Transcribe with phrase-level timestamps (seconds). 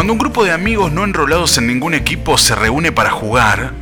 [0.00, 3.74] Cuando un grupo de amigos no enrolados en ningún equipo se reúne para jugar,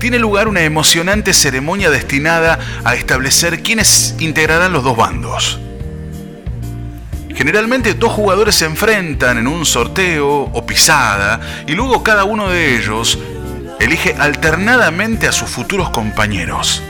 [0.00, 5.60] tiene lugar una emocionante ceremonia destinada a establecer quiénes integrarán los dos bandos.
[7.32, 12.76] Generalmente dos jugadores se enfrentan en un sorteo o pisada y luego cada uno de
[12.76, 13.16] ellos
[13.78, 16.82] elige alternadamente a sus futuros compañeros.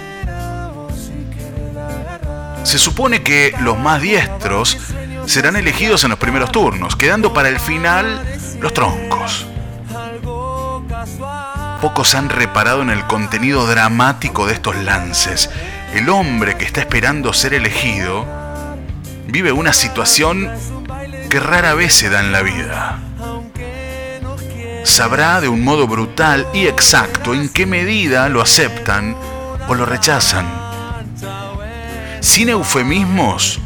[2.62, 4.78] Se supone que los más diestros
[5.26, 8.22] serán elegidos en los primeros turnos, quedando para el final
[8.60, 9.46] los troncos
[11.84, 15.50] pocos han reparado en el contenido dramático de estos lances.
[15.92, 18.24] El hombre que está esperando ser elegido
[19.26, 20.50] vive una situación
[21.28, 23.00] que rara vez se da en la vida.
[24.84, 29.14] Sabrá de un modo brutal y exacto en qué medida lo aceptan
[29.68, 30.46] o lo rechazan.
[32.20, 33.60] Sin eufemismos,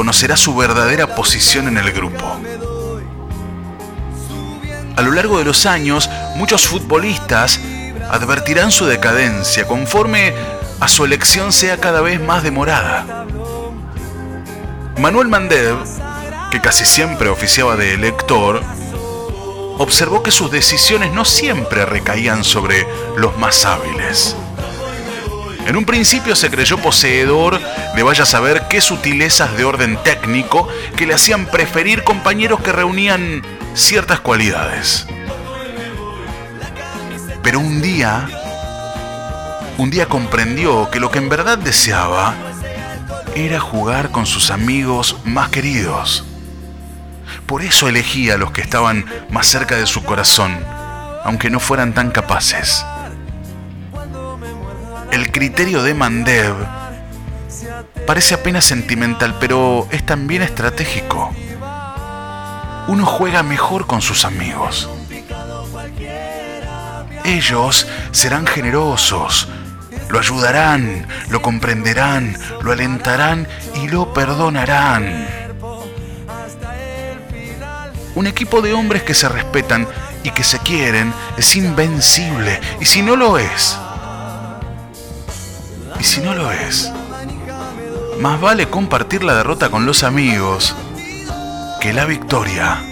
[0.00, 2.24] conocerá su verdadera posición en el grupo.
[4.96, 7.60] A lo largo de los años, muchos futbolistas
[8.10, 10.32] advertirán su decadencia conforme
[10.80, 13.26] a su elección sea cada vez más demorada.
[14.96, 15.76] Manuel Mandev,
[16.50, 18.62] que casi siempre oficiaba de elector,
[19.76, 22.86] observó que sus decisiones no siempre recaían sobre
[23.18, 24.34] los más hábiles.
[25.70, 27.60] En un principio se creyó poseedor
[27.94, 32.72] de vaya a saber qué sutilezas de orden técnico que le hacían preferir compañeros que
[32.72, 33.40] reunían
[33.74, 35.06] ciertas cualidades.
[37.44, 38.28] Pero un día,
[39.78, 42.34] un día comprendió que lo que en verdad deseaba
[43.36, 46.24] era jugar con sus amigos más queridos.
[47.46, 50.58] Por eso elegía a los que estaban más cerca de su corazón,
[51.22, 52.84] aunque no fueran tan capaces.
[55.12, 56.54] El criterio de Mandev
[58.06, 61.30] parece apenas sentimental, pero es también estratégico
[62.90, 64.90] uno juega mejor con sus amigos.
[67.24, 69.48] Ellos serán generosos,
[70.08, 73.46] lo ayudarán, lo comprenderán, lo alentarán
[73.76, 75.24] y lo perdonarán.
[78.16, 79.86] Un equipo de hombres que se respetan
[80.24, 82.60] y que se quieren es invencible.
[82.80, 83.78] Y si no lo es,
[86.10, 86.90] si no lo es,
[88.18, 90.74] más vale compartir la derrota con los amigos
[91.80, 92.82] que la victoria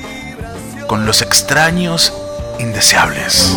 [0.86, 2.12] con los extraños
[2.60, 3.56] indeseables.